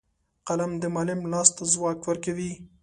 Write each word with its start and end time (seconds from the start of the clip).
قلم 0.47 0.71
د 0.81 0.83
معلم 0.95 1.21
لاس 1.31 1.49
ته 1.57 1.63
ځواک 1.73 1.99
ورکوي 2.05 2.51